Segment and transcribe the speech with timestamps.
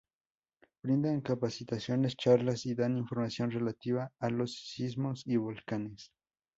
[0.81, 6.11] Brindan capacitaciones, charlas y dan información relativa a los sismos y volcanes.